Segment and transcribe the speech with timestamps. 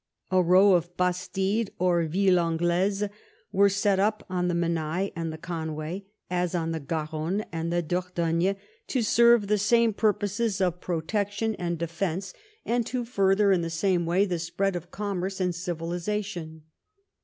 [0.31, 3.07] A row of "bastides" or" villes anglaises"
[3.51, 7.83] were set up on the Menai and the Conway as on the Garonne and the
[7.83, 8.55] Dor dogne,
[8.87, 12.23] to serve the same purposes of protection and 116 EDWARD I CHAP.
[12.23, 16.63] defence, and to further in the same way the spread of commerce and civilisation.